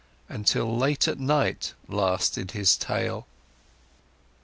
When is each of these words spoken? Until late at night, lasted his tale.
Until 0.29 0.75
late 0.75 1.07
at 1.07 1.19
night, 1.19 1.75
lasted 1.87 2.53
his 2.57 2.75
tale. 2.75 3.27